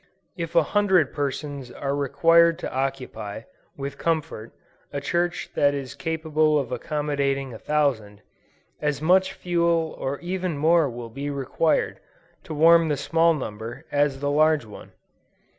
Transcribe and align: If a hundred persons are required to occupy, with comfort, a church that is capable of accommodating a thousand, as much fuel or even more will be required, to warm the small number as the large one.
If 0.35 0.55
a 0.55 0.63
hundred 0.63 1.13
persons 1.13 1.69
are 1.71 1.95
required 1.95 2.57
to 2.57 2.73
occupy, 2.73 3.41
with 3.77 3.99
comfort, 3.99 4.51
a 4.91 4.99
church 4.99 5.51
that 5.53 5.75
is 5.75 5.93
capable 5.93 6.57
of 6.57 6.71
accommodating 6.71 7.53
a 7.53 7.59
thousand, 7.59 8.23
as 8.81 8.99
much 8.99 9.33
fuel 9.33 9.95
or 9.99 10.19
even 10.21 10.57
more 10.57 10.89
will 10.89 11.09
be 11.11 11.29
required, 11.29 11.99
to 12.45 12.55
warm 12.55 12.87
the 12.87 12.97
small 12.97 13.35
number 13.35 13.85
as 13.91 14.21
the 14.21 14.31
large 14.31 14.65
one. 14.65 14.93